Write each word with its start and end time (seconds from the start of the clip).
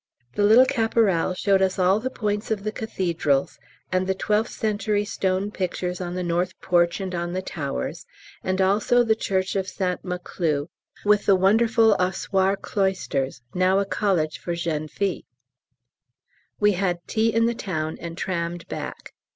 The 0.33 0.41
little 0.43 0.65
Caporal 0.65 1.35
showed 1.37 1.61
us 1.61 1.77
all 1.77 1.99
the 1.99 2.09
points 2.09 2.49
of 2.49 2.63
the 2.63 2.71
cathedrals, 2.71 3.59
and 3.91 4.07
the 4.07 4.15
twelfth 4.15 4.49
century 4.49 5.05
stone 5.05 5.51
pictures 5.51 6.01
on 6.01 6.15
the 6.15 6.23
north 6.23 6.59
porch 6.59 6.99
and 6.99 7.13
on 7.13 7.33
the 7.33 7.41
towers, 7.43 8.07
and 8.43 8.59
also 8.59 9.03
the 9.03 9.13
church 9.13 9.55
of 9.55 9.67
St 9.69 10.01
Maclou 10.03 10.69
with 11.05 11.27
the 11.27 11.35
wonderful 11.35 11.95
"Ossuare" 11.99 12.59
cloisters, 12.59 13.43
now 13.53 13.77
a 13.77 13.85
college 13.85 14.39
for 14.39 14.55
Jeunes 14.55 14.91
Filles. 14.91 15.21
We 16.59 16.71
had 16.71 17.05
tea 17.05 17.31
in 17.31 17.45
the 17.45 17.53
town 17.53 17.99
and 18.01 18.17
trammed 18.17 18.67
back. 18.67 19.13